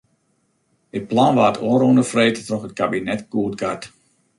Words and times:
It 0.97 1.09
plan 1.11 1.37
waard 1.37 1.61
ôfrûne 1.69 2.03
freed 2.11 2.35
troch 2.47 2.67
it 2.67 2.77
kabinet 2.79 3.21
goedkard. 3.33 3.81